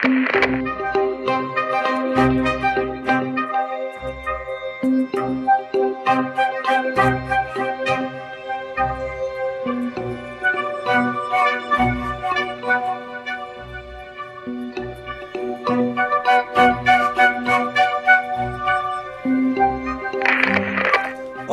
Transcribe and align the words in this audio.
Thank 0.00 0.34
you. 1.26 1.57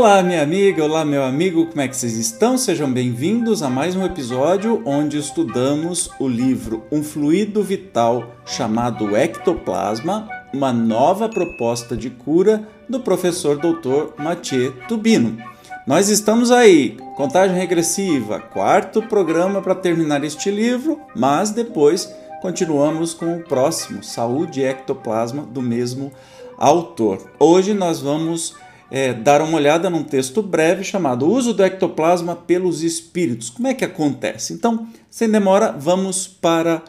Olá, 0.00 0.22
minha 0.22 0.42
amiga, 0.42 0.82
olá, 0.82 1.04
meu 1.04 1.22
amigo, 1.22 1.66
como 1.66 1.82
é 1.82 1.86
que 1.86 1.94
vocês 1.94 2.16
estão? 2.16 2.56
Sejam 2.56 2.90
bem-vindos 2.90 3.62
a 3.62 3.68
mais 3.68 3.94
um 3.94 4.02
episódio 4.02 4.82
onde 4.86 5.18
estudamos 5.18 6.08
o 6.18 6.26
livro 6.26 6.86
Um 6.90 7.02
Fluido 7.02 7.62
Vital 7.62 8.34
chamado 8.46 9.14
Ectoplasma, 9.14 10.26
uma 10.54 10.72
nova 10.72 11.28
proposta 11.28 11.94
de 11.94 12.08
cura 12.08 12.66
do 12.88 13.00
professor 13.00 13.58
Dr. 13.58 14.14
Mathieu 14.16 14.74
Tubino. 14.88 15.36
Nós 15.86 16.08
estamos 16.08 16.50
aí, 16.50 16.96
contagem 17.14 17.54
regressiva, 17.54 18.40
quarto 18.40 19.02
programa 19.02 19.60
para 19.60 19.74
terminar 19.74 20.24
este 20.24 20.50
livro, 20.50 20.98
mas 21.14 21.50
depois 21.50 22.10
continuamos 22.40 23.12
com 23.12 23.36
o 23.36 23.44
próximo, 23.44 24.02
Saúde 24.02 24.60
e 24.60 24.64
Ectoplasma, 24.64 25.42
do 25.42 25.60
mesmo 25.60 26.10
autor. 26.56 27.18
Hoje 27.38 27.74
nós 27.74 28.00
vamos 28.00 28.54
é, 28.90 29.14
dar 29.14 29.40
uma 29.40 29.56
olhada 29.56 29.88
num 29.88 30.02
texto 30.02 30.42
breve 30.42 30.82
chamado 30.82 31.26
Uso 31.26 31.54
do 31.54 31.62
ectoplasma 31.62 32.34
pelos 32.34 32.82
espíritos. 32.82 33.48
Como 33.48 33.68
é 33.68 33.74
que 33.74 33.84
acontece? 33.84 34.52
Então, 34.52 34.88
sem 35.08 35.30
demora, 35.30 35.72
vamos 35.72 36.26
para 36.26 36.82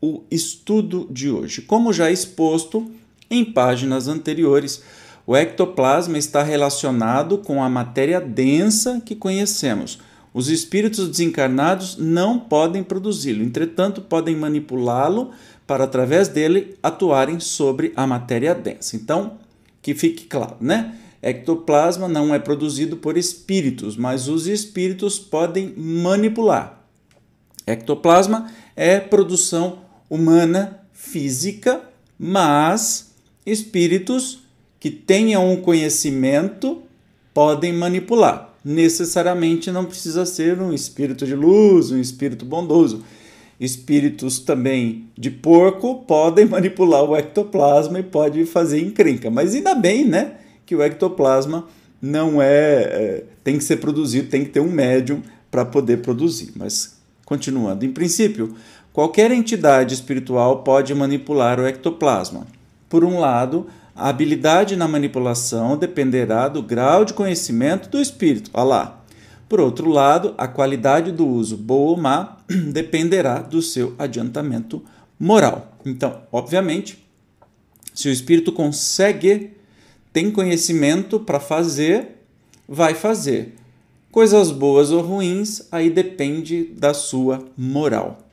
o 0.00 0.22
estudo 0.30 1.08
de 1.10 1.30
hoje. 1.30 1.62
Como 1.62 1.92
já 1.92 2.10
exposto 2.10 2.90
em 3.30 3.44
páginas 3.44 4.06
anteriores, 4.06 4.82
o 5.26 5.36
ectoplasma 5.36 6.18
está 6.18 6.42
relacionado 6.42 7.38
com 7.38 7.62
a 7.62 7.68
matéria 7.68 8.20
densa 8.20 9.00
que 9.04 9.16
conhecemos. 9.16 9.98
Os 10.32 10.48
espíritos 10.48 11.08
desencarnados 11.08 11.96
não 11.96 12.38
podem 12.38 12.84
produzi-lo, 12.84 13.42
entretanto, 13.42 14.02
podem 14.02 14.36
manipulá-lo 14.36 15.30
para, 15.66 15.84
através 15.84 16.28
dele, 16.28 16.76
atuarem 16.82 17.40
sobre 17.40 17.92
a 17.96 18.06
matéria 18.06 18.54
densa. 18.54 18.96
Então, 18.96 19.38
que 19.80 19.94
fique 19.94 20.26
claro, 20.26 20.56
né? 20.60 20.94
Ectoplasma 21.22 22.08
não 22.08 22.34
é 22.34 22.38
produzido 22.38 22.96
por 22.96 23.16
espíritos, 23.16 23.96
mas 23.96 24.28
os 24.28 24.46
espíritos 24.46 25.18
podem 25.18 25.74
manipular. 25.76 26.84
Ectoplasma 27.66 28.50
é 28.76 29.00
produção 29.00 29.80
humana 30.08 30.80
física, 30.92 31.80
mas 32.18 33.12
espíritos 33.44 34.40
que 34.78 34.90
tenham 34.90 35.50
um 35.50 35.56
conhecimento 35.56 36.82
podem 37.34 37.72
manipular. 37.72 38.54
Necessariamente 38.64 39.70
não 39.70 39.84
precisa 39.84 40.26
ser 40.26 40.60
um 40.60 40.72
espírito 40.72 41.26
de 41.26 41.34
luz, 41.34 41.90
um 41.90 42.00
espírito 42.00 42.44
bondoso. 42.44 43.02
Espíritos 43.58 44.38
também 44.38 45.08
de 45.16 45.30
porco 45.30 46.04
podem 46.06 46.44
manipular 46.46 47.04
o 47.04 47.16
ectoplasma 47.16 48.00
e 48.00 48.02
pode 48.02 48.44
fazer 48.44 48.80
encrenca. 48.80 49.30
Mas 49.30 49.54
ainda 49.54 49.74
bem, 49.74 50.04
né? 50.04 50.34
Que 50.66 50.74
o 50.74 50.82
ectoplasma 50.82 51.66
não 52.02 52.42
é, 52.42 52.82
é 52.82 53.24
tem 53.42 53.56
que 53.56 53.64
ser 53.64 53.76
produzido, 53.76 54.28
tem 54.28 54.44
que 54.44 54.50
ter 54.50 54.60
um 54.60 54.70
médium 54.70 55.22
para 55.50 55.64
poder 55.64 56.02
produzir. 56.02 56.52
Mas 56.56 56.96
continuando, 57.24 57.86
em 57.86 57.92
princípio, 57.92 58.54
qualquer 58.92 59.30
entidade 59.30 59.94
espiritual 59.94 60.62
pode 60.62 60.94
manipular 60.94 61.58
o 61.60 61.66
ectoplasma. 61.66 62.46
Por 62.88 63.04
um 63.04 63.18
lado, 63.18 63.66
a 63.94 64.08
habilidade 64.08 64.76
na 64.76 64.86
manipulação 64.86 65.76
dependerá 65.76 66.48
do 66.48 66.62
grau 66.62 67.04
de 67.04 67.14
conhecimento 67.14 67.88
do 67.88 68.00
espírito. 68.00 68.50
Olha 68.52 68.64
lá. 68.64 69.02
Por 69.48 69.60
outro 69.60 69.88
lado, 69.88 70.34
a 70.36 70.48
qualidade 70.48 71.12
do 71.12 71.24
uso, 71.24 71.56
boa 71.56 71.92
ou 71.92 71.96
má, 71.96 72.38
dependerá 72.72 73.38
do 73.38 73.62
seu 73.62 73.94
adiantamento 73.96 74.82
moral. 75.18 75.78
Então, 75.84 76.22
obviamente, 76.32 77.06
se 77.94 78.08
o 78.08 78.12
espírito 78.12 78.52
consegue 78.52 79.55
tem 80.16 80.30
conhecimento 80.30 81.20
para 81.20 81.38
fazer, 81.38 82.22
vai 82.66 82.94
fazer. 82.94 83.54
Coisas 84.10 84.50
boas 84.50 84.90
ou 84.90 85.02
ruins, 85.02 85.68
aí 85.70 85.90
depende 85.90 86.72
da 86.74 86.94
sua 86.94 87.44
moral. 87.54 88.26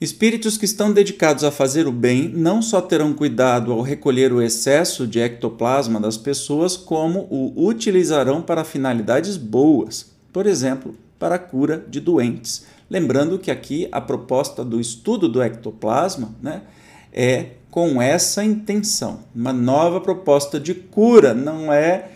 Espíritos 0.00 0.56
que 0.56 0.64
estão 0.64 0.90
dedicados 0.90 1.44
a 1.44 1.50
fazer 1.50 1.86
o 1.86 1.92
bem 1.92 2.30
não 2.30 2.62
só 2.62 2.80
terão 2.80 3.12
cuidado 3.12 3.70
ao 3.70 3.82
recolher 3.82 4.32
o 4.32 4.40
excesso 4.40 5.06
de 5.06 5.20
ectoplasma 5.20 6.00
das 6.00 6.16
pessoas, 6.16 6.74
como 6.74 7.28
o 7.30 7.66
utilizarão 7.66 8.40
para 8.40 8.64
finalidades 8.64 9.36
boas, 9.36 10.10
por 10.32 10.46
exemplo, 10.46 10.96
para 11.18 11.34
a 11.34 11.38
cura 11.38 11.84
de 11.86 12.00
doentes. 12.00 12.64
Lembrando 12.88 13.38
que 13.38 13.50
aqui 13.50 13.86
a 13.92 14.00
proposta 14.00 14.64
do 14.64 14.80
estudo 14.80 15.28
do 15.28 15.42
ectoplasma 15.42 16.34
né, 16.40 16.62
é 17.12 17.57
com 17.70 18.00
essa 18.00 18.44
intenção. 18.44 19.20
Uma 19.34 19.52
nova 19.52 20.00
proposta 20.00 20.58
de 20.58 20.74
cura, 20.74 21.34
não 21.34 21.72
é, 21.72 22.10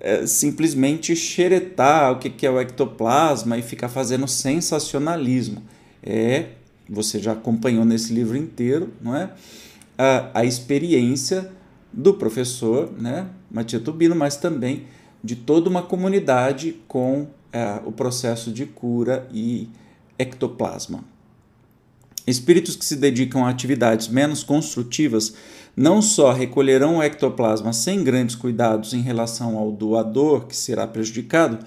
é 0.00 0.26
simplesmente 0.26 1.14
xeretar 1.14 2.12
o 2.12 2.18
que, 2.18 2.46
é 2.46 2.50
o 2.50 2.60
ectoplasma 2.60 3.56
e 3.56 3.62
ficar 3.62 3.88
fazendo 3.88 4.26
sensacionalismo. 4.26 5.62
É, 6.02 6.46
você 6.88 7.18
já 7.18 7.32
acompanhou 7.32 7.84
nesse 7.84 8.12
livro 8.12 8.36
inteiro, 8.36 8.92
não 9.00 9.14
é? 9.14 9.30
A, 9.96 10.40
a 10.40 10.44
experiência 10.44 11.50
do 11.92 12.14
professor, 12.14 12.92
né, 12.98 13.26
Matias 13.50 13.82
Tubino, 13.82 14.14
mas 14.14 14.36
também 14.36 14.84
de 15.22 15.34
toda 15.34 15.68
uma 15.68 15.82
comunidade 15.82 16.76
com 16.86 17.26
é, 17.52 17.80
o 17.84 17.92
processo 17.92 18.52
de 18.52 18.66
cura 18.66 19.26
e 19.32 19.68
ectoplasma. 20.18 21.04
Espíritos 22.28 22.76
que 22.76 22.84
se 22.84 22.96
dedicam 22.96 23.46
a 23.46 23.48
atividades 23.48 24.06
menos 24.06 24.42
construtivas 24.42 25.32
não 25.74 26.02
só 26.02 26.30
recolherão 26.30 26.98
o 26.98 27.02
ectoplasma 27.02 27.72
sem 27.72 28.04
grandes 28.04 28.36
cuidados 28.36 28.92
em 28.92 29.00
relação 29.00 29.56
ao 29.56 29.72
doador 29.72 30.46
que 30.46 30.54
será 30.54 30.86
prejudicado, 30.86 31.58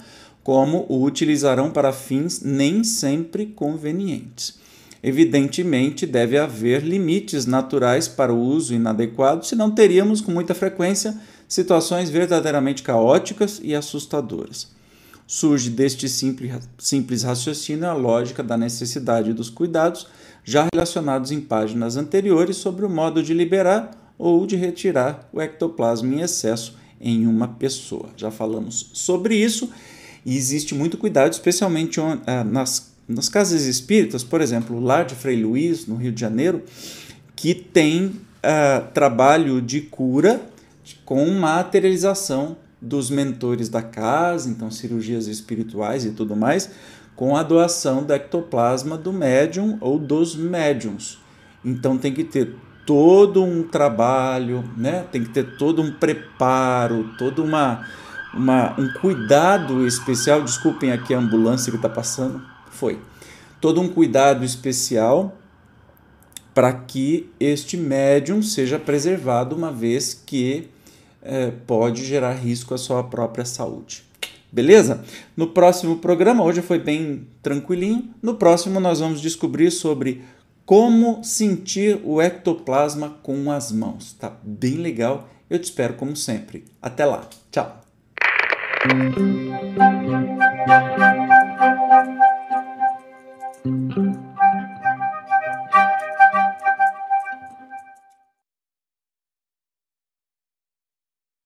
como 0.44 0.86
o 0.88 1.04
utilizarão 1.04 1.72
para 1.72 1.92
fins 1.92 2.42
nem 2.42 2.84
sempre 2.84 3.48
convenientes. 3.48 4.60
Evidentemente, 5.02 6.06
deve 6.06 6.38
haver 6.38 6.84
limites 6.84 7.48
naturais 7.48 8.08
para 8.08 8.32
o 8.32 8.40
uso 8.40 8.76
inadequado, 8.76 9.44
senão 9.44 9.72
teríamos 9.72 10.22
com 10.22 10.32
muita 10.32 10.54
frequência 10.54 11.20
situações 11.48 12.12
verdadeiramente 12.12 12.84
caóticas 12.84 13.60
e 13.64 13.74
assustadoras. 13.74 14.68
Surge 15.26 15.72
deste 15.72 16.08
simples, 16.08 17.24
raciocínio 17.24 17.88
a 17.88 17.94
lógica 17.94 18.44
da 18.44 18.58
necessidade 18.58 19.34
dos 19.34 19.50
cuidados 19.50 20.06
já 20.44 20.68
relacionados 20.74 21.32
em 21.32 21.40
páginas 21.40 21.98
anteriores 21.98 22.58
sobre 22.58 22.86
o 22.86 22.90
modo 22.90 23.22
de 23.22 23.34
liberar 23.34 23.92
ou 24.18 24.46
de 24.46 24.56
retirar 24.56 25.28
o 25.34 25.42
ectoplasma 25.42 26.14
em 26.14 26.22
excesso 26.22 26.76
em 27.00 27.26
uma 27.26 27.48
pessoa. 27.48 28.10
Já 28.16 28.30
falamos 28.30 28.92
sobre 28.94 29.36
isso 29.36 29.70
e 30.26 30.38
existe 30.38 30.76
muito 30.76 30.98
cuidado, 30.98 31.32
especialmente 31.32 32.00
ah, 32.00 32.44
nas, 32.44 32.92
nas 33.08 33.28
casas 33.28 33.64
espíritas, 33.64 34.24
por 34.24 34.42
exemplo, 34.42 34.80
Lar 34.80 35.06
de 35.06 35.16
Frei 35.16 35.42
Luiz, 35.42 35.88
no 35.88 35.96
Rio 35.96 36.12
de 36.12 36.22
Janeiro, 36.22 36.64
que 37.36 37.56
tem 37.56 38.06
uh, 38.06 38.92
trabalho 38.94 39.62
de 39.62 39.82
cura 39.82 40.42
com 41.06 41.26
materialização 41.32 42.56
dos 42.80 43.10
mentores 43.10 43.70
da 43.70 43.82
casa, 43.82 44.50
então 44.50 44.72
cirurgias 44.72 45.28
espirituais 45.28 46.06
e 46.06 46.12
tudo 46.12 46.36
mais, 46.36 46.70
com 47.16 47.36
a 47.36 47.44
doação 47.44 48.04
do 48.04 48.14
ectoplasma 48.14 48.98
do 48.98 49.14
médium 49.14 49.78
ou 49.80 50.00
dos 50.00 50.36
médiums. 50.36 51.20
Então 51.64 51.98
tem 51.98 52.14
que 52.14 52.24
ter 52.24 52.56
todo 52.86 53.44
um 53.44 53.64
trabalho, 53.64 54.64
né? 54.76 55.06
tem 55.12 55.24
que 55.24 55.30
ter 55.30 55.58
todo 55.58 55.82
um 55.82 55.92
preparo, 55.92 57.10
todo 57.18 57.44
uma, 57.44 57.88
uma, 58.34 58.80
um 58.80 58.92
cuidado 59.00 59.86
especial. 59.86 60.42
Desculpem 60.42 60.92
aqui 60.92 61.14
a 61.14 61.20
ambulância 61.20 61.72
que 61.72 61.78
está 61.78 61.90
passando. 61.90 62.42
Foi. 62.72 63.00
Todo 63.60 63.80
um 63.80 63.88
cuidado 63.88 64.44
especial 64.44 65.38
para 66.54 66.74
que 66.74 67.30
este 67.40 67.78
médium 67.78 68.42
seja 68.42 68.78
preservado, 68.78 69.56
uma 69.56 69.72
vez 69.72 70.14
que 70.14 70.70
é, 71.22 71.52
pode 71.66 72.04
gerar 72.04 72.34
risco 72.34 72.74
à 72.74 72.78
sua 72.78 73.04
própria 73.04 73.46
saúde. 73.46 74.11
Beleza? 74.52 75.04
No 75.36 75.48
próximo 75.48 75.98
programa, 75.98 76.44
hoje 76.44 76.62
foi 76.62 76.78
bem 76.78 77.28
tranquilinho. 77.42 78.14
No 78.22 78.36
próximo, 78.36 78.80
nós 78.80 79.00
vamos 79.00 79.22
descobrir 79.22 79.72
sobre 79.72 80.24
como 80.66 81.24
sentir 81.24 82.02
o 82.04 82.22
ectoplasma 82.22 83.18
com 83.24 83.52
as 83.52 83.72
mãos. 83.72 84.14
Tá 84.14 84.32
bem 84.44 84.76
legal. 84.76 85.30
Eu 85.50 85.60
te 85.60 85.66
espero 85.66 85.94
como 85.96 86.16
sempre. 86.16 86.66
Até 86.82 87.06
lá. 87.06 87.28
Tchau. 87.52 87.82